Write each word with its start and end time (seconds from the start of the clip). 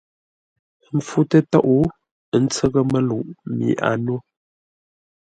Ə́ 0.95 0.99
pfú 1.05 1.19
tə́tóʼ, 1.29 1.69
ə́ 2.33 2.39
ntsə́ghʼə́ 2.43 2.83
məluʼ 2.91 3.25
mi 3.57 3.67
a 3.89 3.91
nó. 4.05 4.15